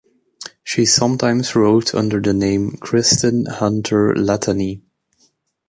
She 0.63 0.87
sometimes 0.87 1.55
wrote 1.55 1.93
under 1.93 2.19
the 2.19 2.33
name 2.33 2.71
Kristin 2.81 3.47
Hunter 3.47 4.15
Lattany. 4.15 4.81